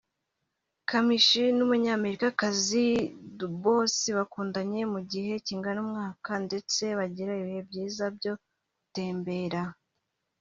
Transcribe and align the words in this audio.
Kamichi 0.89 1.43
n’Umunyamerikakazi 1.57 2.85
Dubois 3.37 3.97
bakundanye 4.17 4.81
mu 4.93 4.99
gihe 5.11 5.33
kingana 5.47 5.77
n’umwaka 5.79 6.31
ndetse 6.45 6.83
bagira 6.99 7.31
ibihe 7.41 7.61
byiza 7.69 8.05
byo 8.17 8.33
gutembera 8.39 9.61